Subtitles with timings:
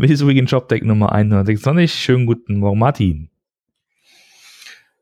[0.00, 1.92] Weswegen Jobdeck Nummer 126.
[1.92, 3.30] Schönen guten Morgen, Martin.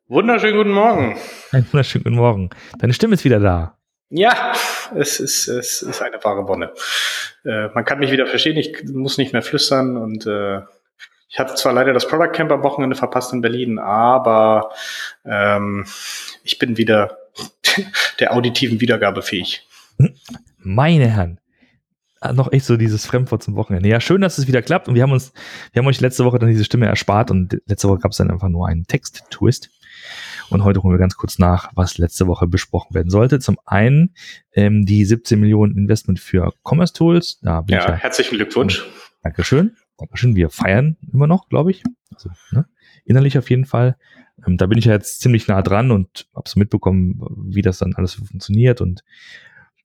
[0.08, 1.18] Wunderschönen guten Morgen.
[1.52, 2.50] Einen wunderschönen guten Morgen.
[2.78, 3.76] Deine Stimme ist wieder da.
[4.08, 4.52] Ja,
[4.94, 6.72] es ist, es ist eine wahre Wonne.
[7.44, 10.60] Äh, man kann mich wieder verstehen, ich muss nicht mehr flüstern und äh,
[11.28, 14.70] ich hatte zwar leider das Product Camp am Wochenende verpasst in Berlin, aber
[15.24, 15.84] ähm,
[16.42, 17.18] ich bin wieder
[18.20, 19.68] der auditiven Wiedergabe fähig.
[20.58, 21.38] Meine Herren,
[22.32, 23.88] noch echt so dieses Fremdwort zum Wochenende.
[23.88, 25.32] Ja, schön, dass es wieder klappt und wir haben uns,
[25.72, 28.30] wir haben euch letzte Woche dann diese Stimme erspart und letzte Woche gab es dann
[28.30, 29.70] einfach nur einen Text-Twist.
[30.48, 33.40] Und heute holen wir ganz kurz nach, was letzte Woche besprochen werden sollte.
[33.40, 34.14] Zum einen
[34.52, 37.40] ähm, die 17 Millionen Investment für Commerce Tools.
[37.42, 38.84] Da bin ja, ich ja herzlichen Glückwunsch.
[39.22, 39.76] Dankeschön.
[39.98, 40.36] Dankeschön.
[40.36, 41.82] Wir feiern immer noch, glaube ich.
[42.14, 42.66] Also, ne?
[43.04, 43.96] Innerlich auf jeden Fall.
[44.46, 47.78] Ähm, da bin ich ja jetzt ziemlich nah dran und habe so mitbekommen, wie das
[47.78, 48.80] dann alles funktioniert.
[48.80, 49.02] Und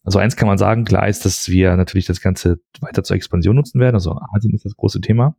[0.04, 3.56] also eins kann man sagen, klar ist, dass wir natürlich das Ganze weiter zur Expansion
[3.56, 3.96] nutzen werden.
[3.96, 5.36] Also Asien ist das große Thema.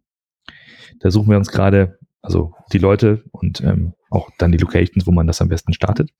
[1.00, 5.10] Da suchen wir uns gerade, also die Leute und ähm, auch dann die Locations, wo
[5.10, 6.10] man das am besten startet.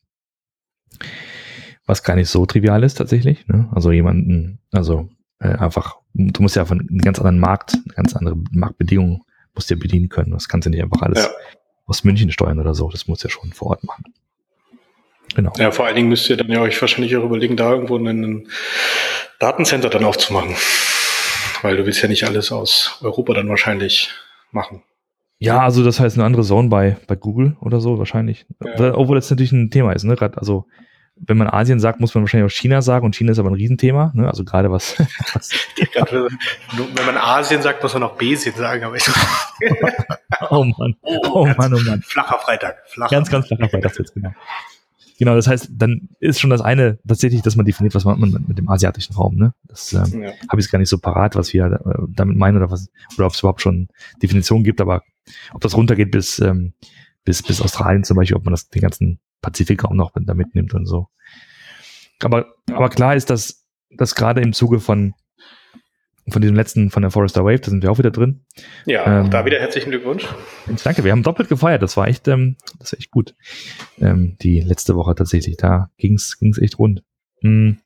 [1.87, 3.47] Was gar nicht so trivial ist tatsächlich.
[3.47, 3.69] Ne?
[3.73, 8.37] Also jemanden, also äh, einfach, du musst ja von einem ganz anderen Markt, ganz andere
[8.51, 9.23] Marktbedingungen
[9.55, 10.33] musst du ja bedienen können.
[10.33, 11.31] Das kannst du nicht einfach alles ja.
[11.87, 12.89] aus München steuern oder so.
[12.89, 14.05] Das muss ja schon vor Ort machen.
[15.35, 15.53] Genau.
[15.57, 18.49] Ja, vor allen Dingen müsst ihr dann ja euch wahrscheinlich auch überlegen, da irgendwo einen
[19.39, 20.55] Datencenter dann aufzumachen.
[21.63, 24.11] Weil du willst ja nicht alles aus Europa dann wahrscheinlich
[24.51, 24.83] machen.
[25.39, 28.47] Ja, also das heißt eine andere Zone bei, bei Google oder so wahrscheinlich.
[28.63, 28.95] Ja.
[28.95, 30.15] Obwohl das natürlich ein Thema ist, ne?
[30.15, 30.67] Gerade, also
[31.17, 33.55] wenn man Asien sagt, muss man wahrscheinlich auch China sagen und China ist aber ein
[33.55, 34.29] Riesenthema, ne?
[34.29, 34.99] Also gerade was.
[35.35, 35.51] was
[35.97, 39.05] wenn man Asien sagt, muss man auch Besien sagen, aber ich
[40.51, 40.97] Oh Mann.
[41.03, 42.03] Oh, oh Mann, oh Mann.
[42.03, 42.77] Flacher Freitag.
[42.87, 43.15] Flacher.
[43.15, 44.31] Ganz, ganz flacher Freitag jetzt, genau.
[45.23, 48.49] Genau, das heißt, dann ist schon das eine tatsächlich, dass man definiert, was man mit,
[48.49, 49.55] mit dem asiatischen Raum, ne?
[49.69, 50.33] Das ähm, ja.
[50.49, 53.33] habe ich gar nicht so parat, was wir äh, damit meinen oder was, oder ob
[53.33, 53.87] es überhaupt schon
[54.21, 55.05] Definitionen gibt, aber
[55.53, 56.73] ob das runtergeht bis, ähm,
[57.25, 60.87] bis, bis Australien zum Beispiel, ob man das den ganzen Pazifikraum noch da mitnimmt und
[60.87, 61.07] so.
[62.21, 63.65] Aber, aber klar ist, dass,
[63.97, 65.15] dass gerade im Zuge von,
[66.29, 68.45] von diesem letzten, von der Forester Wave, da sind wir auch wieder drin.
[68.87, 70.27] Ja, ähm, da wieder herzlichen Glückwunsch.
[70.85, 73.35] Danke, wir haben doppelt gefeiert, das war echt, ähm, das war echt gut.
[74.01, 77.03] Ähm, die letzte Woche tatsächlich, da ging's, ging's echt rund.
[77.41, 77.79] Mhm.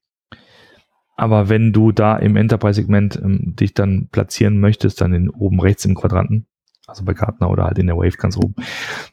[1.17, 5.87] Aber wenn du da im Enterprise-Segment ähm, dich dann platzieren möchtest, dann in oben rechts
[5.87, 6.47] im Quadranten,
[6.87, 8.55] also bei Gartner oder halt in der Wave ganz oben,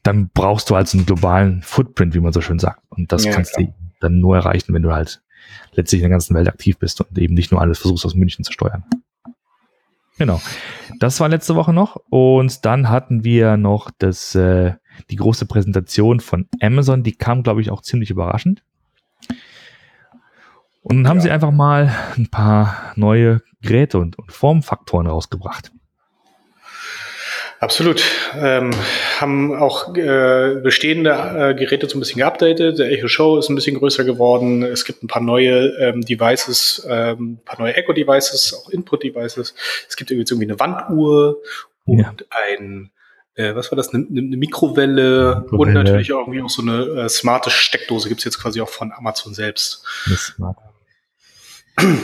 [0.04, 2.82] dann brauchst du halt einen globalen Footprint, wie man so schön sagt.
[2.90, 3.68] Und das ja, kannst klar.
[3.68, 5.24] du dann nur erreichen, wenn du halt
[5.72, 8.44] letztlich in der ganzen Welt aktiv bist und eben nicht nur alles versuchst aus München
[8.44, 8.84] zu steuern.
[10.18, 10.42] Genau.
[11.00, 11.98] Das war letzte Woche noch.
[12.10, 14.74] Und dann hatten wir noch das, äh,
[15.10, 17.04] die große Präsentation von Amazon.
[17.04, 18.64] Die kam, glaube ich, auch ziemlich überraschend.
[20.82, 21.24] Und dann haben ja.
[21.24, 25.72] sie einfach mal ein paar neue Geräte und, und Formfaktoren rausgebracht.
[27.64, 28.04] Absolut.
[28.36, 28.72] Ähm,
[29.20, 32.78] haben auch äh, bestehende äh, Geräte so ein bisschen geupdatet.
[32.78, 34.64] Der Echo Show ist ein bisschen größer geworden.
[34.64, 39.56] Es gibt ein paar neue ähm, Devices, ähm, ein paar neue Echo-Devices, auch Input-Devices.
[39.88, 41.38] Es gibt irgendwie, irgendwie eine Wanduhr
[41.86, 42.14] und ja.
[42.50, 42.92] ein,
[43.36, 47.04] äh, was war das, eine, eine Mikrowelle, Mikrowelle, und natürlich auch irgendwie auch so eine
[47.04, 49.86] äh, smarte Steckdose gibt's jetzt quasi auch von Amazon selbst.
[50.06, 50.58] Eine smart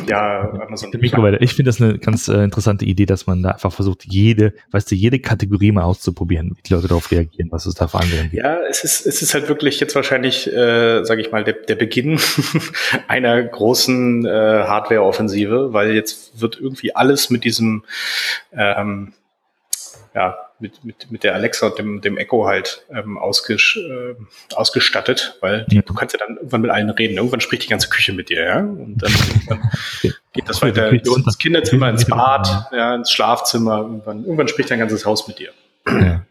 [0.07, 0.91] ja, Amazon.
[0.99, 1.37] Mikrowelle.
[1.39, 4.89] Ich finde das eine ganz äh, interessante Idee, dass man da einfach versucht, jede, weißt
[4.89, 8.31] du, jede Kategorie mal auszuprobieren, wie die Leute darauf reagieren, was es da für Anwendungen
[8.31, 8.43] gibt.
[8.43, 11.75] Ja, es ist, es ist halt wirklich jetzt wahrscheinlich, äh, sage ich mal, der, der
[11.75, 12.19] Beginn
[13.07, 17.83] einer großen äh, Hardware-Offensive, weil jetzt wird irgendwie alles mit diesem
[18.51, 19.13] ähm,
[20.15, 24.15] ja, mit, mit, mit der Alexa und dem, dem Echo halt ähm, ausges, äh,
[24.55, 27.17] ausgestattet, weil die, du kannst ja dann irgendwann mit allen reden.
[27.17, 28.59] Irgendwann spricht die ganze Küche mit dir, ja.
[28.59, 29.11] Und dann,
[29.47, 29.71] dann
[30.33, 33.79] geht das weiter ins Kinderzimmer, ins Bad, ja, ins Schlafzimmer.
[33.79, 35.51] Irgendwann, irgendwann spricht dein ganzes Haus mit dir.
[35.87, 36.25] Ja.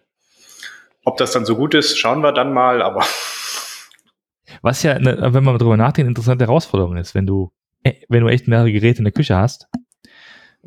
[1.04, 3.04] Ob das dann so gut ist, schauen wir dann mal, aber.
[4.62, 7.52] Was ja, ne, wenn man darüber nachdenkt, eine interessante Herausforderung ist, wenn du,
[7.82, 9.68] äh, wenn du echt mehrere Geräte in der Küche hast,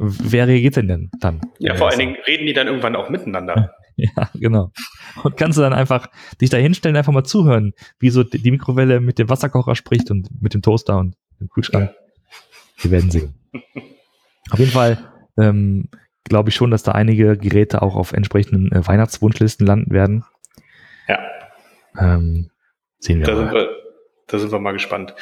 [0.02, 1.42] wer reagiert denn denn dann?
[1.60, 3.76] Ja, vor allen Dingen reden die dann irgendwann auch miteinander.
[3.98, 4.72] Ja, genau.
[5.22, 6.08] Und kannst du dann einfach
[6.40, 10.30] dich da hinstellen, einfach mal zuhören, wie so die Mikrowelle mit dem Wasserkocher spricht und
[10.42, 11.92] mit dem Toaster und dem Kühlschrank.
[11.92, 12.84] Ja.
[12.84, 13.36] Wir werden sehen.
[14.50, 14.98] Auf jeden Fall
[15.38, 15.90] ähm,
[16.24, 20.24] glaube ich schon, dass da einige Geräte auch auf entsprechenden äh, Weihnachtswunschlisten landen werden.
[21.08, 21.20] Ja.
[22.00, 22.50] Ähm,
[22.98, 23.44] sehen wir da mal.
[23.44, 23.70] Sind wir,
[24.28, 25.14] da sind wir mal gespannt.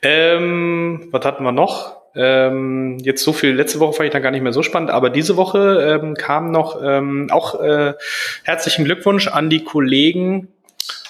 [0.00, 2.01] Ähm, was hatten wir noch?
[2.14, 5.10] Ähm, jetzt so viel, letzte Woche fand ich dann gar nicht mehr so spannend, aber
[5.10, 7.94] diese Woche ähm, kam noch ähm, auch äh,
[8.42, 10.48] herzlichen Glückwunsch an die Kollegen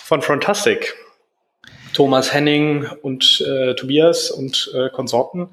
[0.05, 0.95] von Frontastic.
[1.93, 5.49] Thomas Henning und äh, Tobias und äh, Konsorten.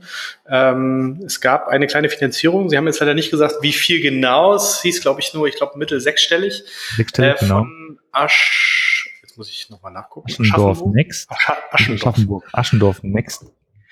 [0.47, 2.69] Ähm, es gab eine kleine Finanzierung.
[2.69, 4.53] Sie haben jetzt leider nicht gesagt, wie viel genau.
[4.53, 6.63] Es hieß, glaube ich, nur, ich glaube, mittel sechsstellig.
[6.95, 7.59] Sechsstellig, äh, genau.
[7.59, 10.29] von Asch, jetzt muss ich nochmal nachgucken.
[10.29, 10.81] Aschendorf?
[10.85, 11.29] Next.
[11.71, 12.15] Aschendorf.
[12.53, 13.45] Aschendorf Next.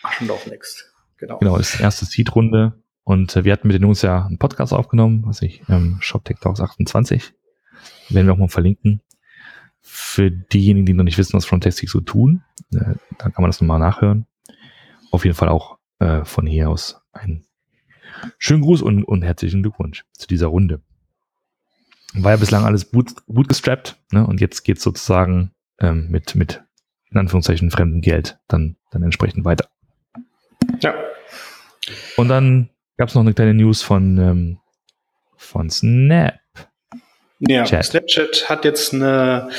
[0.04, 0.97] Aschendorf Next.
[1.18, 1.38] Genau.
[1.40, 2.82] Genau, ist erste Seed-Runde.
[3.04, 6.40] Und äh, wir hatten mit den Jungs ja einen Podcast aufgenommen, was ich, ähm, ShopTech
[6.40, 7.34] Talks 28.
[8.10, 9.02] Werden wir auch mal verlinken.
[9.82, 12.44] Für diejenigen, die noch nicht wissen, was Frontastic so tun,
[12.74, 14.26] äh, dann kann man das nochmal nachhören.
[15.12, 17.46] Auf jeden Fall auch äh, von hier aus einen
[18.38, 20.82] schönen Gruß und, und herzlichen Glückwunsch zu dieser Runde.
[22.14, 24.26] War ja bislang alles gut, gut gestrappt, ne?
[24.26, 26.64] Und jetzt geht's sozusagen ähm, mit, mit
[27.10, 29.70] in Anführungszeichen fremdem Geld dann, dann entsprechend weiter.
[30.82, 30.94] Ja.
[32.18, 34.60] Und dann gab es noch eine kleine News von, ähm,
[35.36, 36.40] von Snap.
[37.40, 37.86] Ja, Chat.
[37.86, 39.50] Snapchat hat jetzt eine,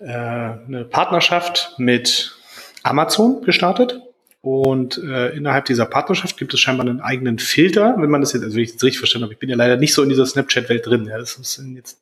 [0.00, 2.36] äh, eine Partnerschaft mit
[2.82, 4.00] Amazon gestartet.
[4.42, 8.42] Und äh, innerhalb dieser Partnerschaft gibt es scheinbar einen eigenen Filter, wenn man das jetzt,
[8.42, 10.24] also wenn ich das richtig verstanden habe, ich bin ja leider nicht so in dieser
[10.24, 11.04] Snapchat-Welt drin.
[11.04, 12.00] Ja, das ist jetzt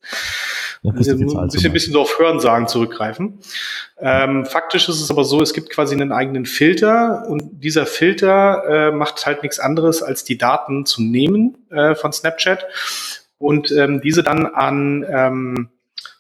[0.84, 3.40] also ein bisschen, bisschen so auf Hörensagen zurückgreifen.
[4.00, 8.88] Ähm, faktisch ist es aber so, es gibt quasi einen eigenen Filter und dieser Filter
[8.88, 12.66] äh, macht halt nichts anderes, als die Daten zu nehmen äh, von Snapchat
[13.38, 15.69] und ähm, diese dann an, ähm,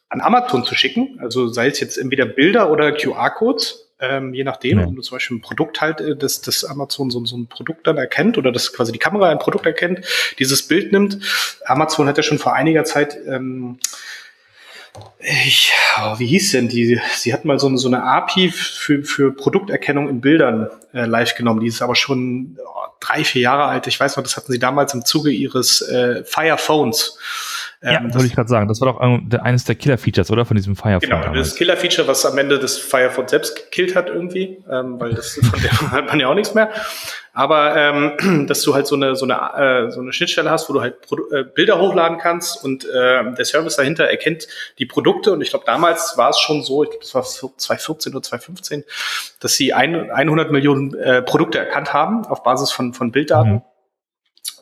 [0.08, 1.18] an Amazon zu schicken.
[1.20, 3.84] Also sei es jetzt entweder Bilder oder QR-Codes.
[4.00, 4.86] Ähm, je nachdem, Ja.
[4.86, 7.84] wenn du zum Beispiel ein Produkt halt, äh, das, das Amazon so, so ein Produkt
[7.86, 10.02] dann erkennt oder das quasi die Kamera ein Produkt erkennt,
[10.38, 11.18] dieses Bild nimmt.
[11.64, 13.80] Amazon hat ja schon vor einiger Zeit ähm,
[15.20, 17.00] ich, oh, wie hieß denn die?
[17.16, 21.34] Sie hat mal so, eine- so eine API für, für Produkterkennung in Bildern äh, live
[21.34, 21.60] genommen.
[21.60, 23.86] Die ist aber schon oh, drei, vier Jahre alt.
[23.86, 27.18] Ich weiß noch, das hatten sie damals im Zuge ihres äh, Fire Phones.
[27.80, 28.66] Ja, Ähm, das, wollte ich gerade sagen.
[28.66, 30.44] Das war doch ein- der- eines der Killer-Features, oder?
[30.44, 31.08] Von diesem Firefly.
[31.08, 31.50] genau, damals.
[31.50, 35.34] das Killer-Feature, was am Ende das Fire Phone selbst gekillt hat irgendwie, ähm, weil das
[35.50, 36.70] von dem hat man ja auch nichts mehr.
[37.32, 40.72] Aber ähm, dass du halt so eine so eine äh, so eine Schnittstelle hast, wo
[40.72, 44.48] du halt Produ äh, Bilder hochladen kannst und äh, der Service dahinter erkennt
[44.80, 45.32] die Produkte.
[45.32, 48.82] Und ich glaube, damals war es schon so, ich glaube, es war 2014 oder 2015,
[49.38, 53.52] dass sie ein, 100 Millionen äh, Produkte erkannt haben auf Basis von von Bilddaten.
[53.52, 53.62] Mhm.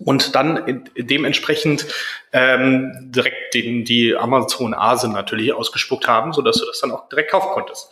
[0.01, 1.87] Und dann dementsprechend
[2.33, 7.09] ähm, direkt den, die Amazon Asen natürlich ausgespuckt haben, so dass du das dann auch
[7.09, 7.89] direkt kaufen konntest.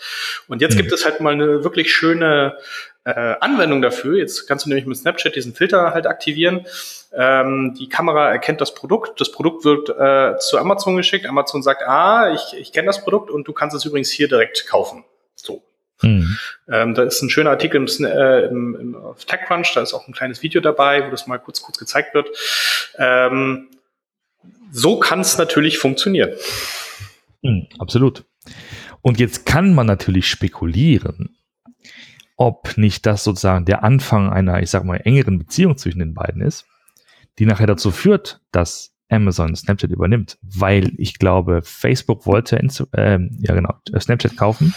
[0.48, 0.78] Und jetzt Mhm.
[0.80, 2.58] gibt es halt mal eine wirklich schöne
[3.04, 4.16] äh, Anwendung dafür.
[4.18, 6.66] Jetzt kannst du nämlich mit Snapchat diesen Filter halt aktivieren.
[7.12, 9.20] Ähm, die Kamera erkennt das Produkt.
[9.20, 11.26] Das Produkt wird äh, zu Amazon geschickt.
[11.26, 14.66] Amazon sagt, ah, ich, ich kenne das Produkt und du kannst es übrigens hier direkt
[14.66, 15.04] kaufen.
[16.04, 16.10] So.
[16.10, 16.38] Hm.
[16.68, 20.06] Ähm, da ist ein schöner Artikel im, äh, im, im auf TechCrunch, da ist auch
[20.06, 22.28] ein kleines Video dabei, wo das mal kurz kurz gezeigt wird.
[22.98, 23.70] Ähm,
[24.70, 26.30] so kann es natürlich funktionieren.
[27.42, 28.24] Hm, absolut.
[29.02, 31.36] Und jetzt kann man natürlich spekulieren,
[32.36, 36.42] ob nicht das sozusagen der Anfang einer, ich sag mal, engeren Beziehung zwischen den beiden
[36.42, 36.66] ist,
[37.38, 43.38] die nachher dazu führt, dass Amazon Snapchat übernimmt, weil ich glaube, Facebook wollte Insta ähm,
[43.40, 44.74] ja genau Snapchat kaufen.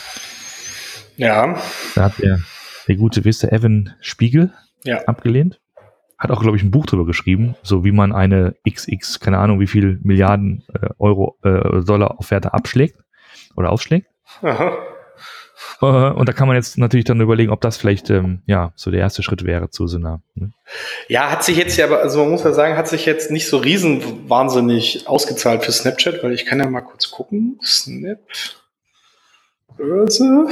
[1.18, 1.60] Ja,
[1.96, 2.40] Da hat der,
[2.88, 4.54] der gute Wisser Evan Spiegel
[4.84, 5.04] ja.
[5.06, 5.60] abgelehnt.
[6.18, 9.60] Hat auch, glaube ich, ein Buch drüber geschrieben, so wie man eine XX, keine Ahnung,
[9.60, 12.98] wie viel Milliarden äh, Euro, äh, Dollar Offerte abschlägt
[13.56, 14.08] oder aufschlägt.
[14.42, 14.78] Aha.
[15.82, 18.90] Äh, und da kann man jetzt natürlich dann überlegen, ob das vielleicht ähm, ja so
[18.90, 20.22] der erste Schritt wäre zu so einer.
[20.34, 20.52] Ne?
[21.08, 23.48] Ja, hat sich jetzt ja, aber also man muss ja sagen, hat sich jetzt nicht
[23.48, 27.60] so riesen wahnsinnig ausgezahlt für Snapchat, weil ich kann ja mal kurz gucken.
[27.64, 28.20] Snap
[29.78, 30.48] Börse.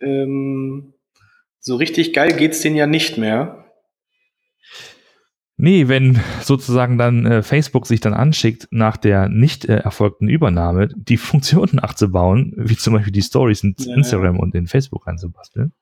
[0.00, 0.94] Ähm,
[1.60, 3.64] so richtig geil geht's denen ja nicht mehr.
[5.58, 10.88] Nee, wenn sozusagen dann äh, Facebook sich dann anschickt, nach der nicht äh, erfolgten Übernahme
[10.94, 15.72] die Funktionen nachzubauen, wie zum Beispiel die Stories in Ja, Instagram und in Facebook reinzubasteln.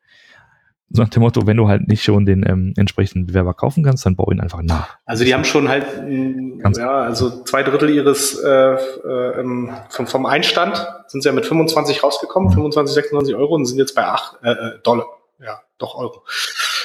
[0.91, 4.05] So nach dem Motto, wenn du halt nicht schon den ähm, entsprechenden Bewerber kaufen kannst,
[4.07, 4.99] dann bau ihn einfach nach.
[5.07, 9.45] Also die haben schon halt, mh, ja, also zwei Drittel ihres äh, äh,
[9.91, 13.95] vom, vom Einstand sind sie ja mit 25 rausgekommen, 25, 26 Euro und sind jetzt
[13.95, 15.07] bei 8 äh, äh, Dollar.
[15.41, 16.23] Ja, doch Euro.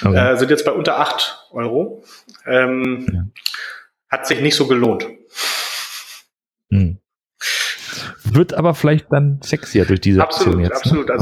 [0.04, 0.34] Okay.
[0.34, 2.04] Äh, sind jetzt bei unter 8 Euro.
[2.46, 3.24] Ähm, Ja.
[4.10, 5.06] Hat sich nicht so gelohnt.
[6.72, 6.98] Hm.
[8.34, 10.78] Wird aber vielleicht dann sexier durch diese Aktion Absolut, jetzt.
[10.78, 11.08] absolut.
[11.08, 11.14] Ne?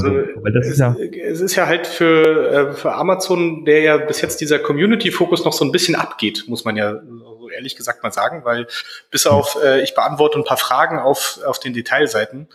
[0.44, 0.96] Also das es, ist ja,
[1.30, 5.54] es ist ja halt für, äh, für Amazon, der ja bis jetzt dieser Community-Fokus noch
[5.54, 6.96] so ein bisschen abgeht, muss man ja
[7.40, 8.68] so ehrlich gesagt mal sagen, weil
[9.10, 12.48] bis auf, äh, ich beantworte ein paar Fragen auf, auf den Detailseiten,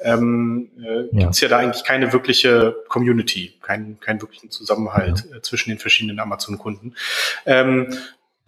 [0.00, 1.24] ähm, äh, Ja.
[1.24, 6.18] gibt's ja da eigentlich keine wirkliche Community, keinen keinen wirklichen Zusammenhalt äh, zwischen den verschiedenen
[6.20, 6.94] Amazon-Kunden.
[7.46, 7.96] Ähm, Äh,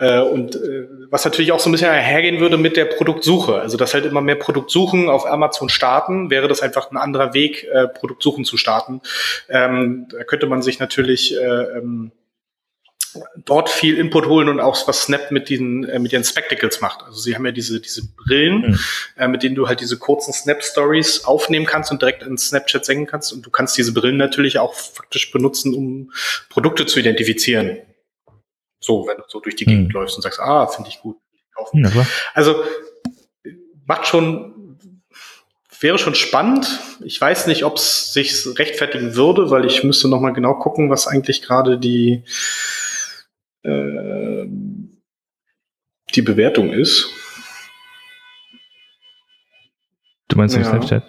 [0.00, 3.61] und äh, was natürlich auch so ein bisschen einhergehen würde mit der Produktsuche.
[3.61, 7.69] Also dass halt immer mehr Produktsuchen auf Amazon starten, wäre das einfach ein anderer Weg,
[7.71, 9.02] äh, Produktsuchen zu starten.
[9.49, 12.12] Ähm, da könnte man sich natürlich äh, ähm,
[13.45, 17.02] dort viel Input holen und auch was Snap mit diesen äh, mit ihren Spectacles macht.
[17.04, 18.78] Also sie haben ja diese diese Brillen, mhm.
[19.19, 22.85] äh, mit denen du halt diese kurzen Snap Stories aufnehmen kannst und direkt in Snapchat
[22.85, 26.12] senken kannst und du kannst diese Brillen natürlich auch faktisch benutzen, um
[26.49, 27.78] Produkte zu identifizieren.
[28.81, 29.93] So, wenn du so durch die Gegend mhm.
[29.93, 31.17] läufst und sagst, ah, finde ich gut.
[31.75, 32.65] Ja, also
[33.87, 34.79] macht schon,
[35.79, 36.81] wäre schon spannend.
[37.05, 40.89] Ich weiß nicht, ob es sich rechtfertigen würde, weil ich müsste noch mal genau gucken,
[40.89, 42.25] was eigentlich gerade die
[43.63, 44.47] äh,
[46.15, 47.11] die Bewertung ist.
[50.29, 50.65] Du meinst ja.
[50.65, 51.05] Snapchat?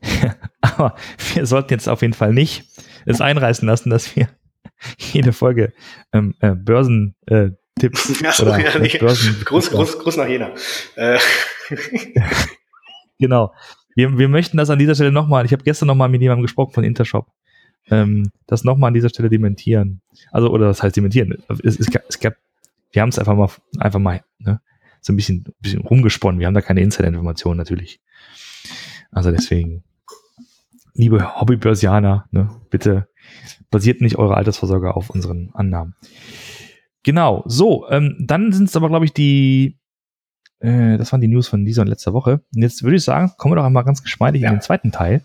[0.60, 0.96] Aber
[1.34, 2.64] wir sollten jetzt auf jeden Fall nicht
[3.04, 4.28] es einreißen lassen, dass wir
[4.98, 5.72] jede Folge
[6.12, 8.96] ähm, äh, Börsentipps äh, oder ja, nee.
[8.98, 10.52] Börsen Gruß, Gruß, Gruß nach Jena.
[10.96, 11.18] Äh.
[13.18, 13.52] genau.
[13.94, 16.72] Wir, wir möchten das an dieser Stelle nochmal, ich habe gestern nochmal mit jemandem gesprochen
[16.72, 17.26] von Intershop,
[17.90, 20.00] ähm, das nochmal an dieser Stelle dementieren.
[20.30, 21.36] Also, oder was heißt dementieren?
[21.48, 22.36] Es, es, es gab,
[22.92, 24.60] wir haben es einfach mal, einfach mal ne,
[25.00, 26.38] so ein bisschen, ein bisschen rumgesponnen.
[26.38, 28.00] Wir haben da keine Insider-Informationen natürlich.
[29.10, 29.82] Also deswegen,
[30.98, 33.08] liebe Hobbybörsianer, ne, bitte
[33.70, 35.94] basiert nicht eure Altersvorsorge auf unseren Annahmen.
[37.04, 39.78] Genau, so, ähm, dann sind es aber, glaube ich, die,
[40.58, 42.42] äh, das waren die News von dieser und letzter Woche.
[42.54, 44.48] Und jetzt würde ich sagen, kommen wir doch einmal ganz geschmeidig ja.
[44.48, 45.22] in den zweiten Teil.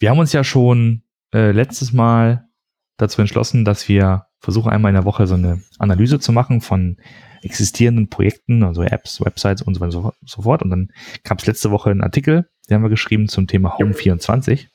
[0.00, 2.48] Wir haben uns ja schon äh, letztes Mal
[2.96, 6.96] dazu entschlossen, dass wir versuchen, einmal in der Woche so eine Analyse zu machen von
[7.42, 10.62] existierenden Projekten, also Apps, Websites und so weiter und so fort.
[10.62, 10.88] Und dann
[11.22, 14.68] gab es letzte Woche einen Artikel, den haben wir geschrieben zum Thema Home 24.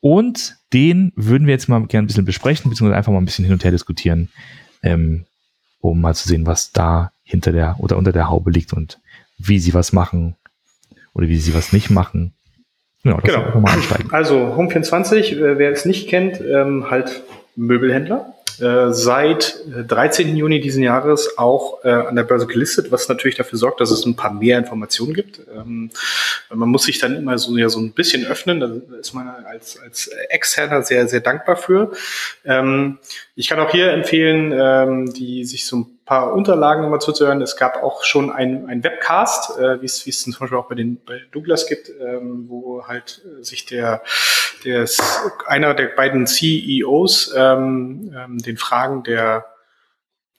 [0.00, 3.44] Und den würden wir jetzt mal gerne ein bisschen besprechen, beziehungsweise einfach mal ein bisschen
[3.44, 4.28] hin und her diskutieren,
[4.82, 5.24] ähm,
[5.80, 9.00] um mal zu sehen, was da hinter der oder unter der Haube liegt und
[9.38, 10.36] wie sie was machen
[11.14, 12.34] oder wie sie was nicht machen.
[13.02, 13.64] Genau, genau.
[14.10, 17.22] Also Home24, äh, wer es nicht kennt, ähm, halt
[17.56, 18.34] Möbelhändler.
[18.60, 20.28] Äh, seit 13.
[20.28, 23.90] Äh, Juni diesen Jahres auch äh, an der Börse gelistet, was natürlich dafür sorgt, dass
[23.90, 25.40] es ein paar mehr Informationen gibt.
[25.54, 25.90] Ähm,
[26.52, 29.78] man muss sich dann immer so, ja, so ein bisschen öffnen, da ist man als,
[29.80, 31.92] als Externer sehr, sehr dankbar für.
[32.44, 32.98] Ähm,
[33.36, 37.42] ich kann auch hier empfehlen, ähm, die sich so ein paar Unterlagen nochmal zuzuhören.
[37.42, 40.98] Es gab auch schon ein, ein Webcast, äh, wie es zum Beispiel auch bei den
[41.04, 44.02] bei Douglas gibt, ähm, wo halt äh, sich der,
[44.64, 44.88] der
[45.46, 49.46] einer der beiden CEOs ähm, ähm, den Fragen der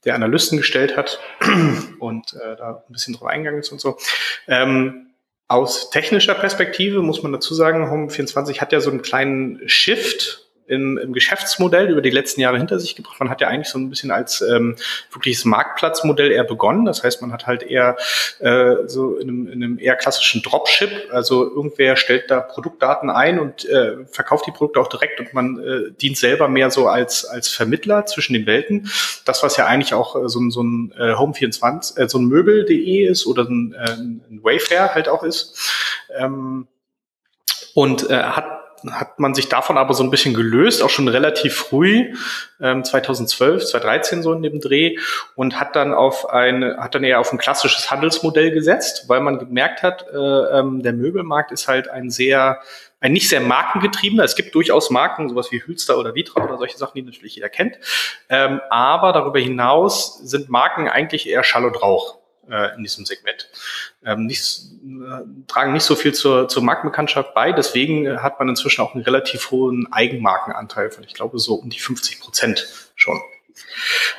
[0.06, 1.20] der Analysten gestellt hat
[2.00, 3.98] und äh, da ein bisschen drauf eingegangen ist und so.
[4.48, 5.08] Ähm,
[5.48, 10.98] aus technischer Perspektive muss man dazu sagen, Home24 hat ja so einen kleinen Shift im,
[10.98, 13.20] im Geschäftsmodell über die letzten Jahre hinter sich gebracht.
[13.20, 14.76] Man hat ja eigentlich so ein bisschen als ähm,
[15.12, 16.86] wirkliches Marktplatzmodell eher begonnen.
[16.86, 17.98] Das heißt, man hat halt eher
[18.40, 23.40] äh, so in einem, in einem eher klassischen Dropship, also irgendwer stellt da Produktdaten ein
[23.40, 27.26] und äh, verkauft die Produkte auch direkt und man äh, dient selber mehr so als,
[27.26, 28.90] als Vermittler zwischen den Welten.
[29.26, 33.08] Das, was ja eigentlich auch äh, so, so ein äh, Home24, äh, so ein Möbel.de
[33.08, 35.58] ist oder ein, äh, ein Wayfair halt auch ist.
[36.16, 36.68] Ähm,
[37.74, 38.59] und äh, hat
[38.91, 42.13] hat man sich davon aber so ein bisschen gelöst, auch schon relativ früh,
[42.62, 44.98] ähm, 2012, 2013 so in dem Dreh
[45.36, 49.39] und hat dann auf ein, hat dann eher auf ein klassisches Handelsmodell gesetzt, weil man
[49.39, 52.59] gemerkt hat, äh, ähm, der Möbelmarkt ist halt ein sehr,
[53.00, 54.24] ein nicht sehr markengetriebener.
[54.24, 57.50] Es gibt durchaus Marken, sowas wie Hülster oder Vitra oder solche Sachen, die natürlich jeder
[57.50, 57.79] kennt.
[58.29, 62.19] Ähm, aber darüber hinaus sind Marken eigentlich eher Schall und Rauch
[62.50, 63.50] äh, in diesem Segment.
[64.06, 67.51] Ähm, nicht, äh, tragen nicht so viel zur, zur Markenbekanntschaft bei.
[67.51, 71.79] Deswegen hat man inzwischen auch einen relativ hohen Eigenmarkenanteil von, ich glaube, so um die
[71.79, 73.20] 50 Prozent schon.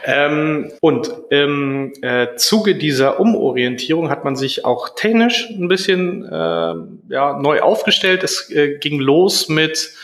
[0.04, 6.74] Ähm, und im äh, Zuge dieser Umorientierung hat man sich auch technisch ein bisschen äh,
[7.08, 8.22] ja, neu aufgestellt.
[8.22, 9.94] Es äh, ging los mit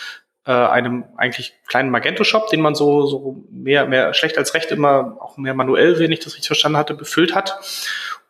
[0.47, 5.17] äh, einem eigentlich kleinen Magento-Shop, den man so, so mehr, mehr schlecht als recht immer
[5.21, 7.59] auch mehr manuell, wenn ich das richtig verstanden hatte, befüllt hat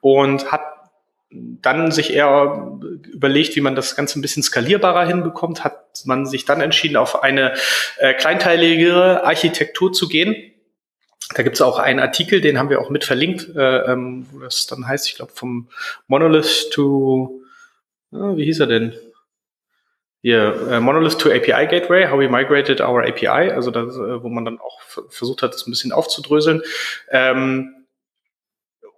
[0.07, 0.63] und hat
[1.33, 2.79] dann sich eher
[3.13, 7.25] überlegt, wie man das Ganze ein bisschen skalierbarer hinbekommt, hat man sich dann entschieden, auf
[7.25, 7.55] eine
[7.99, 10.37] äh, kleinteiligere Architektur zu gehen.
[11.35, 14.39] Da gibt es auch einen Artikel, den haben wir auch mit verlinkt, äh, ähm, wo
[14.39, 15.69] das dann heißt, ich glaube, vom
[16.07, 17.41] Monolith to,
[18.13, 18.95] äh, wie hieß er denn?
[20.23, 24.29] Hier, äh, Monolith to API Gateway, how we migrated our API, also das, äh, wo
[24.29, 26.63] man dann auch versucht hat, das ein bisschen aufzudröseln.
[27.11, 27.75] Ähm,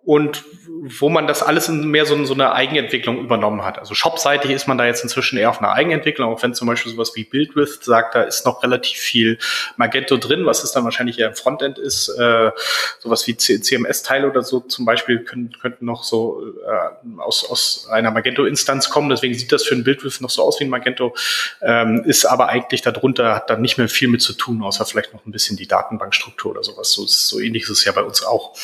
[0.08, 0.42] und
[0.80, 3.78] wo man das alles in mehr so, so eine Eigenentwicklung übernommen hat.
[3.78, 6.92] Also shopseitig ist man da jetzt inzwischen eher auf einer Eigenentwicklung, auch wenn zum Beispiel
[6.92, 9.36] sowas wie BuildWith sagt, da ist noch relativ viel
[9.76, 12.08] Magento drin, was es dann wahrscheinlich eher im Frontend ist.
[12.08, 12.52] Äh,
[13.00, 18.10] sowas wie CMS-Teile oder so zum Beispiel können, könnten noch so äh, aus, aus einer
[18.10, 19.10] Magento-Instanz kommen.
[19.10, 21.14] Deswegen sieht das für ein BuildWith noch so aus wie ein Magento,
[21.60, 25.12] ähm, ist aber eigentlich darunter, hat da nicht mehr viel mit zu tun, außer vielleicht
[25.12, 26.92] noch ein bisschen die Datenbankstruktur oder sowas.
[26.92, 28.54] So, so ähnlich ist es ja bei uns auch.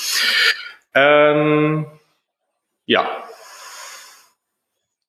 [0.94, 1.86] Ähm,
[2.86, 3.08] ja.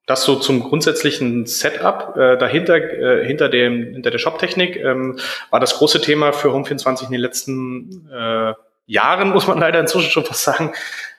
[0.08, 2.16] Das so zum grundsätzlichen Setup.
[2.16, 7.06] Äh, dahinter, äh, hinter, dem, hinter der Shop-Technik ähm, war das große Thema für Home24
[7.06, 8.54] in den letzten äh,
[8.86, 10.74] Jahren, muss man leider inzwischen schon fast sagen,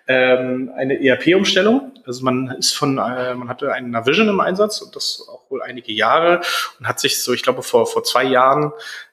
[0.08, 1.92] ähm, eine ERP-Umstellung.
[2.06, 5.62] Also man ist von, äh, man hatte einen Navision im Einsatz und das auch wohl
[5.62, 6.42] einige Jahre
[6.78, 8.72] und hat sich so, ich glaube, vor, vor zwei Jahren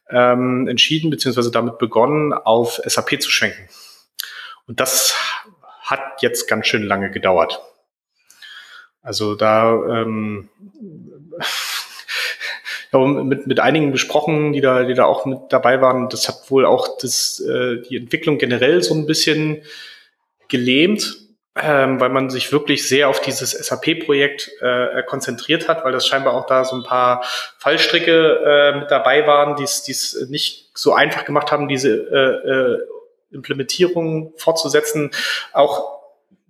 [0.09, 3.67] ähm, entschieden, beziehungsweise damit begonnen, auf SAP zu schwenken.
[4.67, 5.15] Und das
[5.93, 7.61] hat jetzt ganz schön lange gedauert.
[9.01, 10.49] Also da ähm,
[12.91, 16.09] mit, mit einigen besprochen, die da, die da auch mit dabei waren.
[16.09, 19.63] Das hat wohl auch das, äh, die Entwicklung generell so ein bisschen
[20.47, 21.17] gelähmt,
[21.61, 26.33] ähm, weil man sich wirklich sehr auf dieses SAP-Projekt äh, konzentriert hat, weil das scheinbar
[26.33, 27.23] auch da so ein paar
[27.57, 32.92] Fallstricke äh, mit dabei waren, die es nicht so einfach gemacht haben, diese äh, äh,
[33.33, 35.11] Implementierung fortzusetzen.
[35.51, 36.03] Auch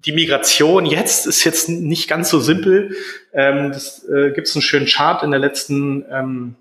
[0.05, 2.95] die Migration jetzt ist jetzt nicht ganz so simpel.
[3.33, 6.55] Ähm, das äh, gibt es einen schönen Chart in der letzten ähm,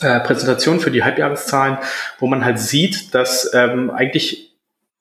[0.00, 1.78] äh, Präsentation für die Halbjahreszahlen,
[2.18, 4.56] wo man halt sieht, dass ähm, eigentlich,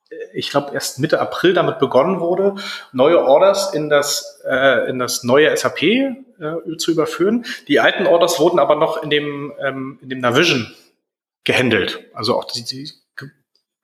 [0.10, 2.56] äh, ich glaube, erst Mitte April damit begonnen wurde,
[2.92, 6.16] neue Orders in das, äh, in das neue SAP äh,
[6.78, 7.46] zu überführen.
[7.68, 10.74] Die alten Orders wurden aber noch in dem, ähm, in dem Navision
[11.44, 12.00] gehandelt.
[12.14, 12.90] Also auch die, die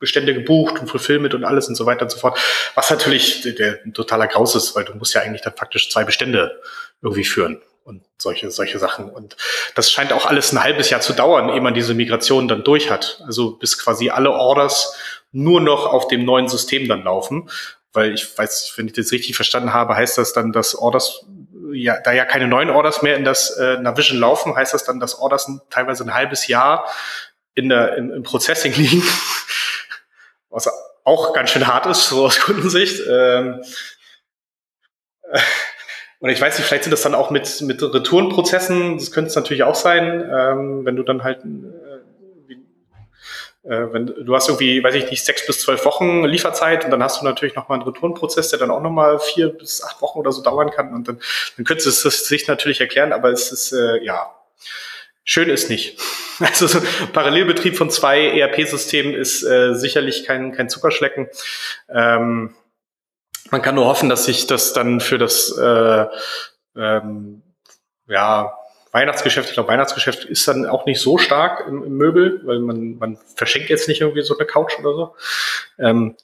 [0.03, 2.37] Bestände gebucht und Fulfillment und alles und so weiter und so fort.
[2.75, 5.89] Was natürlich der, der ein totaler Graus ist, weil du musst ja eigentlich dann faktisch
[5.89, 6.59] zwei Bestände
[7.01, 9.09] irgendwie führen und solche, solche Sachen.
[9.09, 9.37] Und
[9.75, 12.91] das scheint auch alles ein halbes Jahr zu dauern, ehe man diese Migration dann durch
[12.91, 13.21] hat.
[13.25, 14.97] Also bis quasi alle Orders
[15.31, 17.49] nur noch auf dem neuen System dann laufen.
[17.93, 21.25] Weil ich weiß, wenn ich das richtig verstanden habe, heißt das dann, dass Orders,
[21.71, 24.99] ja, da ja keine neuen Orders mehr in das äh, Navision laufen, heißt das dann,
[24.99, 26.89] dass Orders teilweise ein halbes Jahr
[27.55, 29.01] in der, im, im Processing liegen
[30.53, 30.69] was
[31.03, 33.01] auch ganz schön hart ist, so aus Kundensicht.
[33.09, 33.61] Ähm,
[35.31, 35.39] äh,
[36.19, 39.35] und ich weiß nicht, vielleicht sind das dann auch mit, mit Retourenprozessen, das könnte es
[39.35, 42.53] natürlich auch sein, ähm, wenn du dann halt, äh,
[43.67, 47.03] äh, wenn du hast irgendwie, weiß ich nicht, sechs bis zwölf Wochen Lieferzeit und dann
[47.03, 50.31] hast du natürlich nochmal einen Retourenprozess, der dann auch nochmal vier bis acht Wochen oder
[50.31, 51.19] so dauern kann und dann,
[51.57, 54.33] dann könntest du es sich natürlich erklären, aber es ist, äh, ja,
[55.23, 55.99] schön ist nicht.
[56.39, 56.81] Also so
[57.13, 61.29] Parallelbetrieb von zwei ERP-Systemen ist äh, sicherlich kein, kein Zuckerschlecken.
[61.87, 62.55] Ähm,
[63.51, 66.05] man kann nur hoffen, dass sich das dann für das äh,
[66.75, 67.43] ähm,
[68.07, 68.57] ja,
[68.91, 72.97] Weihnachtsgeschäft, ich glaube, Weihnachtsgeschäft ist dann auch nicht so stark im, im, Möbel, weil man,
[72.97, 75.15] man verschenkt jetzt nicht irgendwie so eine Couch oder so.
[75.79, 76.15] Ähm,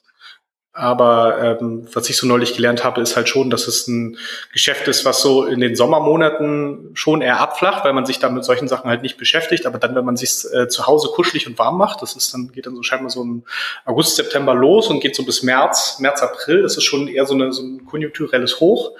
[0.72, 4.16] aber ähm, was ich so neulich gelernt habe, ist halt schon, dass es ein
[4.52, 8.44] Geschäft ist, was so in den Sommermonaten schon eher abflacht, weil man sich da mit
[8.44, 9.66] solchen Sachen halt nicht beschäftigt.
[9.66, 12.52] Aber dann, wenn man sich äh, zu Hause kuschelig und warm macht, das ist dann,
[12.52, 13.42] geht dann so scheinbar so im
[13.84, 16.62] August, September los und geht so bis März, März, April.
[16.62, 18.92] Das ist schon eher so, eine, so ein konjunkturelles Hoch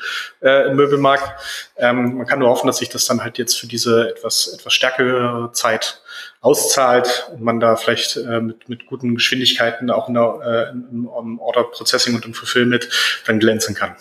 [0.42, 1.40] äh, im Möbelmarkt.
[1.76, 4.72] Ähm, man kann nur hoffen, dass sich das dann halt jetzt für diese etwas, etwas
[4.72, 6.02] stärkere Zeit
[6.40, 11.09] auszahlt und man da vielleicht äh, mit, mit guten Geschwindigkeiten auch in der, äh, im,
[11.18, 12.88] im Order Processing und im Fulfillment
[13.26, 13.94] dann glänzen kann.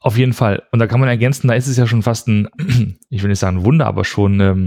[0.00, 0.62] Auf jeden Fall.
[0.70, 2.48] Und da kann man ergänzen, da ist es ja schon fast ein,
[3.10, 4.66] ich will nicht sagen Wunder, aber schon, ähm,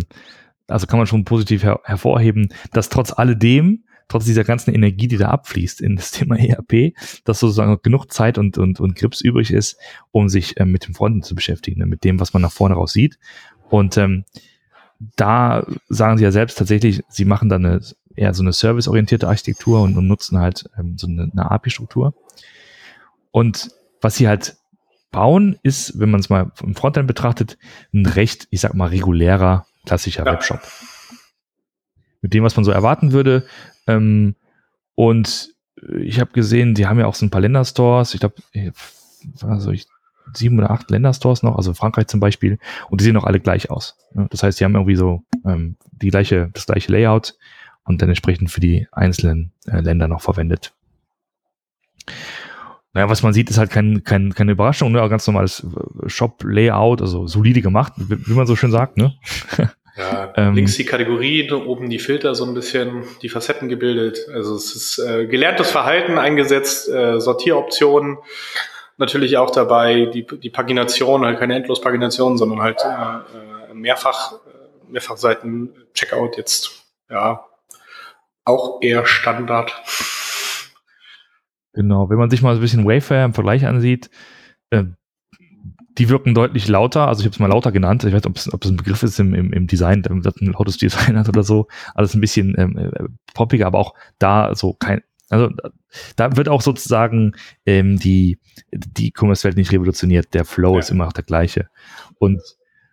[0.68, 5.18] also kann man schon positiv her hervorheben, dass trotz alledem, trotz dieser ganzen Energie, die
[5.18, 9.52] da abfließt in das Thema ERP, dass sozusagen genug Zeit und, und, und Grips übrig
[9.52, 9.78] ist,
[10.12, 12.76] um sich äh, mit dem Fronten zu beschäftigen, ne, mit dem, was man nach vorne
[12.76, 13.20] raus sieht.
[13.70, 14.26] Und ähm,
[15.16, 17.82] da sagen sie ja selbst tatsächlich, sie machen dann eine,
[18.16, 22.14] eher so eine serviceorientierte Architektur und, und nutzen halt ähm, so eine, eine API-Struktur.
[23.32, 24.58] Und was sie halt
[25.12, 27.58] bauen, ist, wenn man es mal im Frontend betrachtet,
[27.94, 30.34] ein recht, ich sag mal, regulärer, klassischer ja.
[30.34, 30.62] Webshop.
[32.22, 33.46] Mit dem, was man so erwarten würde.
[33.88, 34.36] Ähm,
[34.96, 35.50] und
[36.00, 38.14] ich habe gesehen, die haben ja auch so ein paar Länderstores.
[38.14, 38.36] Ich glaube,
[39.42, 39.88] also ich
[40.34, 43.70] sieben oder acht Länderstores noch, also Frankreich zum Beispiel, und die sehen auch alle gleich
[43.70, 43.98] aus.
[44.30, 47.36] Das heißt, die haben irgendwie so ähm, die gleiche, das gleiche Layout
[47.84, 50.74] und dann entsprechend für die einzelnen äh, Länder noch verwendet.
[52.94, 55.08] Naja, was man sieht, ist halt kein, kein, keine Überraschung, ne?
[55.08, 59.14] ganz normales äh, Shop-Layout, also solide gemacht, wie, wie, man so schön sagt, ne?
[59.98, 64.20] Ja, ähm, links die Kategorien, oben die Filter so ein bisschen, die Facetten gebildet.
[64.34, 68.18] Also es ist äh, gelerntes Verhalten eingesetzt, äh, Sortieroptionen
[69.02, 74.92] natürlich auch dabei, die, die Pagination, halt keine Endlospagination, sondern halt äh, äh mehrfach, äh,
[74.92, 77.46] Mehrfachseiten Checkout jetzt, ja,
[78.46, 79.74] auch eher Standard.
[81.74, 84.10] Genau, wenn man sich mal ein bisschen Wayfair im Vergleich ansieht,
[84.70, 84.84] äh,
[85.98, 88.64] die wirken deutlich lauter, also ich habe es mal lauter genannt, ich weiß nicht, ob
[88.64, 91.68] es ein Begriff ist im, im, im Design, dass ein lautes Design hat oder so,
[91.96, 95.50] alles ein bisschen ähm, äh, poppiger, aber auch da so kein, also
[96.16, 97.34] da wird auch sozusagen
[97.66, 98.38] ähm, die,
[98.72, 100.80] die E-Commerce-Welt nicht revolutioniert, der Flow ja.
[100.80, 101.70] ist immer noch der gleiche.
[102.20, 102.42] Und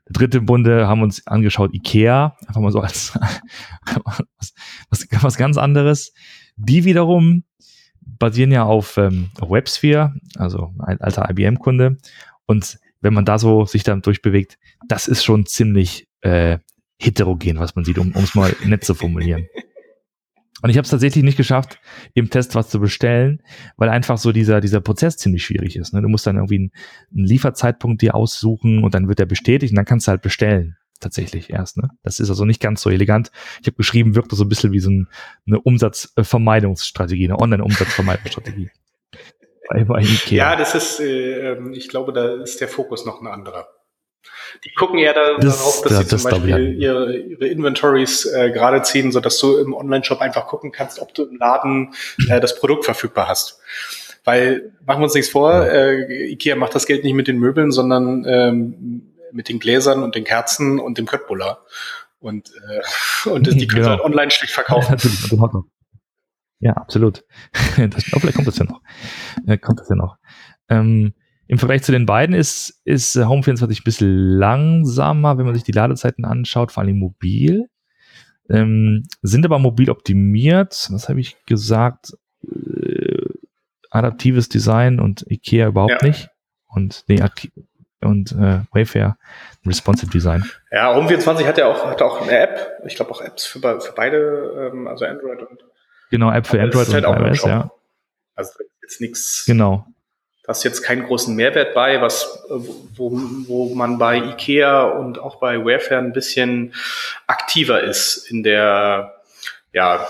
[0.07, 3.12] der dritte im Bunde haben uns angeschaut, Ikea, einfach mal so als
[4.05, 4.55] was,
[4.88, 6.12] was, was ganz anderes.
[6.57, 7.44] Die wiederum
[8.01, 11.98] basieren ja auf, ähm, auf WebSphere, also ein alter IBM-Kunde.
[12.46, 16.59] Und wenn man da so sich dann durchbewegt, das ist schon ziemlich äh,
[17.01, 19.46] heterogen, was man sieht, um es mal nett zu formulieren.
[20.62, 21.81] Und ich habe es tatsächlich nicht geschafft,
[22.14, 23.42] im Test was zu bestellen,
[23.77, 25.94] weil einfach so dieser, dieser Prozess ziemlich schwierig ist.
[25.94, 26.03] Ne?
[26.03, 26.73] Du musst dann irgendwie einen,
[27.14, 30.77] einen Lieferzeitpunkt dir aussuchen und dann wird der bestätigt und dann kannst du halt bestellen.
[31.01, 31.77] Tatsächlich erst.
[31.77, 31.90] Ne?
[32.03, 33.31] Das ist also nicht ganz so elegant.
[33.61, 35.07] Ich habe geschrieben, wirkt so ein bisschen wie so ein,
[35.47, 38.71] eine Umsatzvermeidungsstrategie, eine Online-Umsatzvermeidungsstrategie.
[40.37, 43.68] Ja, das ist, äh, ähm, ich glaube, da ist der Fokus noch ein anderer.
[44.64, 48.24] Die gucken ja da, das, darauf, dass ja, sie zum das Beispiel ihre, ihre Inventories
[48.26, 51.94] äh, gerade ziehen, sodass du im Online-Shop einfach gucken kannst, ob du im Laden
[52.28, 53.61] äh, das Produkt verfügbar hast.
[54.24, 57.70] Weil, machen wir uns nichts vor, äh, Ikea macht das Geld nicht mit den Möbeln,
[57.70, 61.64] sondern ähm, mit den Gläsern und den Kerzen und dem Köttbullar.
[62.20, 63.90] Und, äh, und die können genau.
[63.90, 64.96] halt online schlecht verkaufen.
[66.61, 67.24] Ja, ja, absolut.
[67.76, 68.83] Das, oh, vielleicht kommt das ja noch.
[69.46, 70.16] Äh, kommt das ja noch.
[70.68, 71.14] Ähm,
[71.48, 75.64] Im Vergleich zu den beiden ist, ist Home 24 ein bisschen langsamer, wenn man sich
[75.64, 77.68] die Ladezeiten anschaut, vor allem mobil.
[78.50, 80.88] Ähm, sind aber mobil optimiert.
[80.90, 82.12] Was habe ich gesagt?
[82.44, 83.28] Äh,
[83.90, 86.06] adaptives Design und IKEA überhaupt ja.
[86.06, 86.28] nicht.
[86.66, 87.22] Und nee,
[88.00, 89.16] und äh, Wayfair
[89.66, 90.44] Responsive Design.
[90.70, 92.82] Ja, Home 24 hat ja auch, hat auch eine App.
[92.87, 95.64] Ich glaube auch Apps für, für beide, ähm, also Android und
[96.11, 97.70] Genau, App für Android halt und iOS, ja.
[98.34, 99.44] Also jetzt nichts.
[99.46, 99.87] Genau.
[100.48, 103.12] Da ist jetzt keinen großen Mehrwert bei, was, wo,
[103.46, 106.72] wo man bei IKEA und auch bei Wayfair ein bisschen
[107.26, 109.20] aktiver ist in der,
[109.74, 110.08] ja,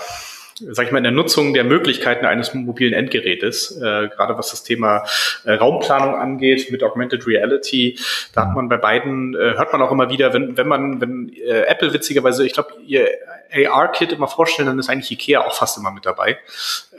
[0.71, 4.63] sag ich mal, in der Nutzung der Möglichkeiten eines mobilen Endgerätes, äh, gerade was das
[4.63, 5.05] Thema
[5.45, 7.97] äh, Raumplanung angeht mit Augmented Reality,
[8.33, 11.29] da hat man bei beiden, äh, hört man auch immer wieder, wenn, wenn man, wenn
[11.33, 13.07] äh, Apple witzigerweise, ich glaube, ihr
[13.51, 16.37] AR-Kit immer vorstellen, dann ist eigentlich Ikea auch fast immer mit dabei.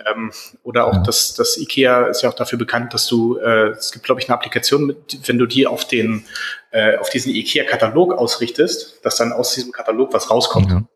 [0.07, 3.93] Ähm, oder auch das, das Ikea ist ja auch dafür bekannt, dass du, äh, es
[3.93, 6.25] gibt, glaube ich, eine Applikation, mit, wenn du die auf den,
[6.71, 10.71] äh, auf diesen Ikea-Katalog ausrichtest, dass dann aus diesem Katalog was rauskommt.
[10.71, 10.89] Mhm.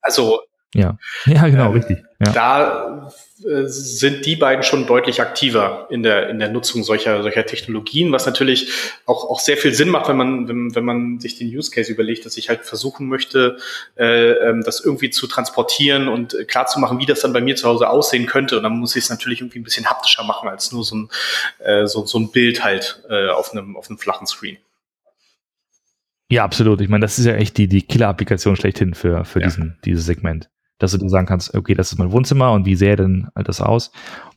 [0.00, 0.40] Also
[0.74, 2.04] ja, ja genau, ähm, richtig.
[2.24, 2.32] Ja.
[2.32, 3.10] Da
[3.44, 8.12] äh, sind die beiden schon deutlich aktiver in der, in der Nutzung solcher, solcher Technologien,
[8.12, 8.70] was natürlich
[9.06, 11.90] auch, auch sehr viel Sinn macht, wenn man, wenn, wenn man sich den Use Case
[11.90, 13.56] überlegt, dass ich halt versuchen möchte,
[13.96, 17.40] äh, ähm, das irgendwie zu transportieren und äh, klar zu machen, wie das dann bei
[17.40, 18.58] mir zu Hause aussehen könnte.
[18.58, 21.08] Und dann muss ich es natürlich irgendwie ein bisschen haptischer machen als nur so ein,
[21.58, 24.58] äh, so, so ein Bild halt äh, auf, einem, auf einem flachen Screen.
[26.28, 26.80] Ja, absolut.
[26.80, 29.46] Ich meine, das ist ja echt die, die Killer-Applikation schlechthin für, für ja.
[29.46, 30.48] diesen, dieses Segment
[30.80, 33.60] dass du dir sagen kannst, okay, das ist mein Wohnzimmer und wie sähe denn das
[33.60, 33.92] aus?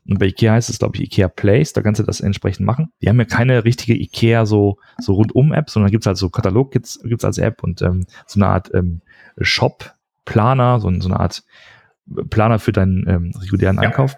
[0.08, 2.91] Und bei Ikea heißt es, glaube ich, Ikea Place, da kannst du das entsprechend machen.
[3.01, 6.71] Die haben ja keine richtige Ikea so, so rundum-App, sondern gibt es halt so Katalog
[6.71, 9.01] gibt's, gibt's als App und ähm, so eine Art ähm,
[9.39, 11.43] Shop-Planer, so, so, eine Art
[12.29, 13.84] Planer für deinen ähm, regulären ja.
[13.84, 14.17] Einkauf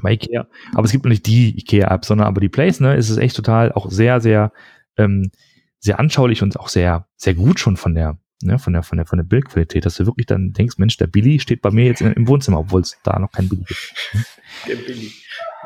[0.00, 0.46] bei Ikea.
[0.74, 3.36] Aber es gibt noch nicht die Ikea-App, sondern aber die Place, ne, ist es echt
[3.36, 4.52] total auch sehr, sehr,
[4.96, 5.30] ähm,
[5.78, 9.06] sehr anschaulich und auch sehr, sehr gut schon von der, ne, von der, von der,
[9.06, 12.00] von der Bildqualität, dass du wirklich dann denkst, Mensch, der Billy steht bei mir jetzt
[12.00, 13.94] im Wohnzimmer, obwohl es da noch kein Billy gibt.
[14.14, 14.24] Ne?
[14.68, 15.12] Der Billy,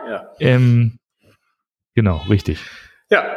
[0.09, 0.31] ja.
[0.41, 0.99] Ähm,
[1.95, 2.61] genau, richtig.
[3.11, 3.37] Ja.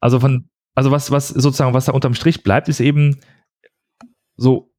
[0.00, 3.20] Also von, also was, was sozusagen, was da unterm Strich bleibt, ist eben
[4.36, 4.72] so,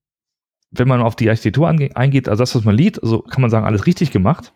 [0.72, 3.66] wenn man auf die Architektur eingeht, also das, was man liest, also kann man sagen,
[3.66, 4.54] alles richtig gemacht.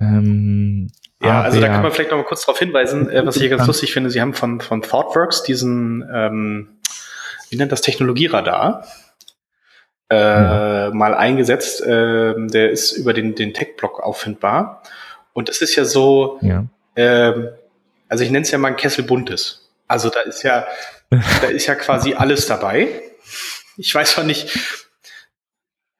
[0.00, 0.88] Ähm,
[1.22, 3.50] ja, also da kann man vielleicht noch mal kurz darauf hinweisen, äh, was ich hier
[3.50, 4.10] ganz lustig finde.
[4.10, 6.75] Sie haben von, von ThoughtWorks diesen ähm,
[7.50, 8.86] wie nennt das Technologieradar,
[10.10, 10.90] äh, ja.
[10.92, 11.80] mal eingesetzt.
[11.82, 14.82] Äh, der ist über den, den Tech-Blog auffindbar.
[15.32, 16.66] Und das ist ja so, ja.
[16.94, 17.52] Äh,
[18.08, 19.68] also ich nenne es ja mal ein Kessel buntes.
[19.86, 20.66] Also da ist ja,
[21.10, 23.02] da ist ja quasi alles dabei.
[23.76, 24.56] Ich weiß zwar nicht,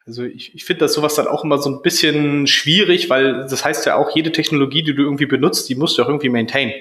[0.06, 3.64] also ich, ich finde das sowas dann auch immer so ein bisschen schwierig, weil das
[3.64, 6.72] heißt ja auch, jede Technologie, die du irgendwie benutzt, die musst du auch irgendwie maintain.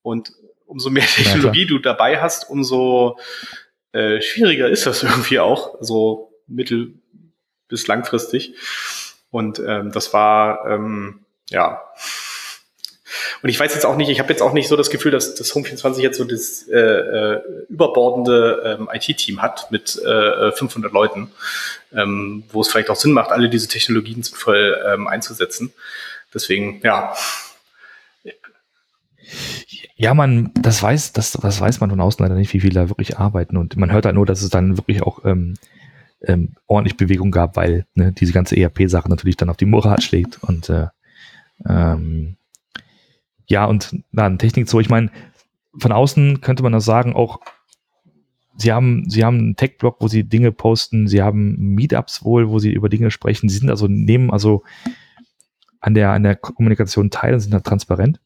[0.00, 0.32] Und
[0.66, 3.18] umso mehr Technologie ja, du dabei hast, umso
[3.92, 6.94] äh, schwieriger ist das irgendwie auch, so mittel-
[7.68, 8.54] bis langfristig.
[9.30, 11.80] Und ähm, das war, ähm, ja,
[13.42, 15.34] und ich weiß jetzt auch nicht, ich habe jetzt auch nicht so das Gefühl, dass
[15.34, 21.32] das Home24 jetzt so das äh, äh, überbordende ähm, IT-Team hat mit äh, 500 Leuten,
[21.92, 25.72] ähm, wo es vielleicht auch Sinn macht, alle diese Technologien sinnvoll ähm, einzusetzen.
[26.32, 27.14] Deswegen, ja.
[29.96, 32.88] Ja, man, das weiß, das, das weiß man von außen leider nicht, wie viele da
[32.88, 33.56] wirklich arbeiten.
[33.56, 35.54] Und man hört halt nur, dass es dann wirklich auch ähm,
[36.24, 40.42] ähm, ordentlich Bewegung gab, weil ne, diese ganze ERP-Sache natürlich dann auf die Moral schlägt.
[40.42, 40.88] Und äh,
[41.68, 42.36] ähm,
[43.46, 45.10] ja, und dann Technik so, ich meine,
[45.78, 47.40] von außen könnte man das sagen, auch
[48.56, 52.58] sie haben, sie haben einen Tech-Blog, wo sie Dinge posten, sie haben Meetups wohl, wo
[52.58, 53.48] sie über Dinge sprechen.
[53.48, 54.62] Sie sind also, nehmen also
[55.80, 58.20] an der, an der Kommunikation teil und sind da transparent.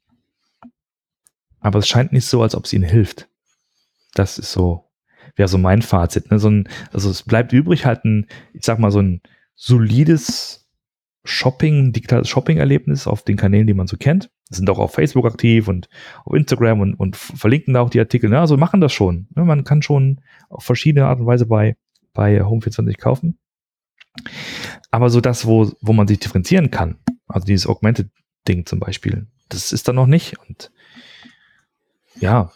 [1.67, 3.29] Aber es scheint nicht so, als ob es ihnen hilft.
[4.15, 4.85] Das ist so,
[5.35, 6.31] wäre so mein Fazit.
[6.31, 6.39] Ne?
[6.39, 9.21] So ein, also es bleibt übrig halt ein, ich sag mal, so ein
[9.57, 10.71] solides
[11.25, 14.31] Shopping, digitales Shopping-Erlebnis auf den Kanälen, die man so kennt.
[14.49, 15.89] Sind auch auf Facebook aktiv und
[16.25, 18.31] auf Instagram und, und verlinken da auch die Artikel.
[18.31, 18.39] Ne?
[18.39, 19.27] Also machen das schon.
[19.35, 19.45] Ne?
[19.45, 21.77] Man kann schon auf verschiedene Art und Weise bei,
[22.15, 23.41] bei Home24 kaufen.
[24.93, 29.73] Aber so das, wo, wo man sich differenzieren kann, also dieses Augmented-Ding zum Beispiel, das
[29.73, 30.39] ist da noch nicht.
[30.49, 30.71] Und
[32.21, 32.51] ja,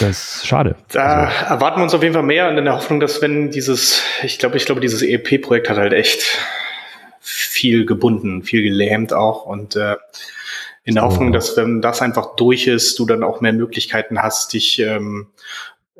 [0.00, 0.76] das ist schade.
[0.92, 1.54] Da also.
[1.54, 4.38] erwarten wir uns auf jeden Fall mehr und in der Hoffnung, dass wenn dieses, ich
[4.38, 6.38] glaube, ich glaube, dieses EP-Projekt hat halt echt
[7.20, 9.96] viel gebunden, viel gelähmt auch und äh,
[10.84, 14.52] in der Hoffnung, dass wenn das einfach durch ist, du dann auch mehr Möglichkeiten hast,
[14.52, 15.28] dich ähm,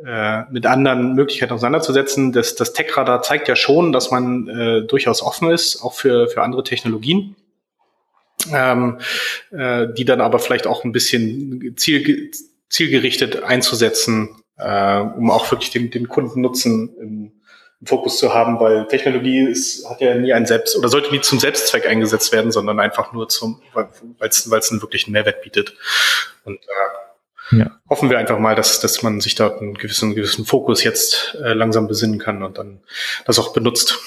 [0.05, 2.33] äh, mit anderen Möglichkeiten auseinanderzusetzen.
[2.33, 6.43] Das, das Tech-Radar zeigt ja schon, dass man äh, durchaus offen ist, auch für, für
[6.43, 7.37] andere Technologien.
[8.53, 8.99] Ähm,
[9.53, 12.31] äh, die dann aber vielleicht auch ein bisschen ziel,
[12.75, 17.33] zielgerichtet einzusetzen, äh, um auch wirklich den, den Kundennutzen im,
[17.81, 21.21] im Fokus zu haben, weil Technologie ist, hat ja nie ein Selbst oder sollte nie
[21.21, 23.89] zum Selbstzweck eingesetzt werden, sondern einfach nur zum, weil
[24.29, 25.77] es weil es einen wirklichen Mehrwert bietet.
[26.43, 26.59] Und
[27.53, 27.79] äh, ja.
[27.89, 31.53] hoffen wir einfach mal, dass, dass man sich da einen gewissen, gewissen Fokus jetzt äh,
[31.53, 32.81] langsam besinnen kann und dann
[33.25, 34.01] das auch benutzt.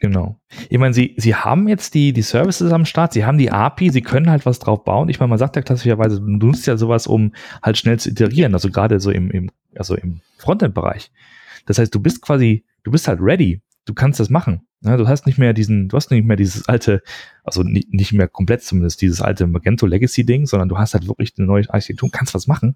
[0.00, 0.40] Genau.
[0.70, 3.90] Ich meine, sie, sie haben jetzt die, die Services am Start, sie haben die API,
[3.90, 5.10] sie können halt was drauf bauen.
[5.10, 8.54] Ich meine, man sagt ja klassischerweise, du nutzt ja sowas, um halt schnell zu iterieren,
[8.54, 11.12] also gerade so im, im, also im Frontend-Bereich.
[11.66, 13.60] Das heißt, du bist quasi, du bist halt ready.
[13.84, 14.62] Du kannst das machen.
[14.82, 17.02] Ja, du hast nicht mehr diesen, du hast nicht mehr dieses alte,
[17.44, 21.08] also nicht, nicht mehr komplett zumindest dieses alte Magento Legacy Ding, sondern du hast halt
[21.08, 22.74] wirklich eine neue Architektur, kannst was machen.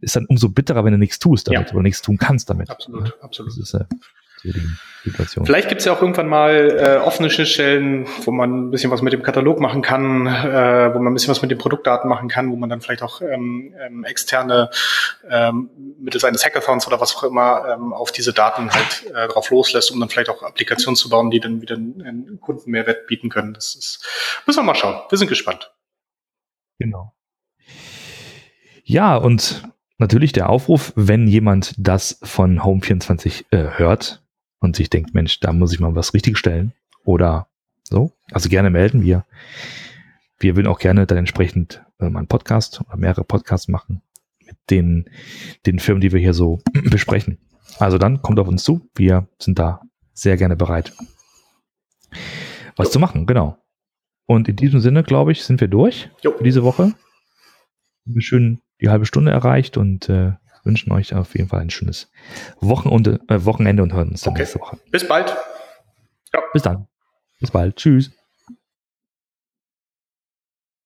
[0.00, 1.74] Ist dann umso bitterer, wenn du nichts tust damit ja.
[1.74, 2.70] oder nichts tun kannst damit.
[2.70, 3.56] Absolut, ja, absolut.
[3.56, 3.84] Ist, äh,
[4.42, 5.46] so die Situation.
[5.46, 9.02] Vielleicht gibt es ja auch irgendwann mal äh, offene Schnittstellen, wo man ein bisschen was
[9.02, 12.28] mit dem Katalog machen kann, äh, wo man ein bisschen was mit den Produktdaten machen
[12.28, 14.70] kann, wo man dann vielleicht auch ähm, ähm, externe
[15.28, 15.70] ähm,
[16.00, 19.90] mittels eines Hackathons oder was auch immer ähm, auf diese Daten halt äh, drauf loslässt,
[19.90, 23.54] um dann vielleicht auch Applikationen zu bauen, die dann wieder einen Kunden Mehrwert bieten können.
[23.54, 24.06] Das ist,
[24.46, 25.00] müssen wir mal schauen.
[25.08, 25.72] Wir sind gespannt.
[26.78, 27.14] Genau.
[28.84, 29.62] Ja, und
[29.98, 34.22] natürlich der Aufruf, wenn jemand das von Home24 äh, hört,
[34.60, 36.72] und sich denkt, Mensch, da muss ich mal was richtig stellen
[37.04, 37.48] oder
[37.82, 39.24] so, also gerne melden wir.
[40.38, 44.02] Wir würden auch gerne dann entsprechend äh, mal einen Podcast oder mehrere Podcasts machen
[44.44, 45.10] mit den,
[45.66, 47.38] den Firmen, die wir hier so besprechen.
[47.78, 48.88] Also dann kommt auf uns zu.
[48.94, 50.92] Wir sind da sehr gerne bereit,
[52.76, 52.92] was jo.
[52.92, 53.58] zu machen, genau.
[54.26, 56.32] Und in diesem Sinne, glaube ich, sind wir durch jo.
[56.36, 56.94] für diese Woche.
[58.04, 60.32] Wir schön die halbe Stunde erreicht und äh,
[60.64, 62.10] wünschen euch auf jeden Fall ein schönes
[62.60, 64.42] Wochenende, äh, Wochenende und hören uns dann okay.
[64.42, 64.78] nächste Woche.
[64.90, 65.34] Bis bald.
[66.32, 66.40] Ja.
[66.52, 66.86] Bis dann.
[67.40, 67.76] Bis bald.
[67.76, 68.10] Tschüss.